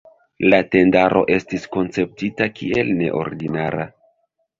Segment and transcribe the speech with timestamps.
[0.51, 3.87] La tendaro estis konceptita kiel neordinara.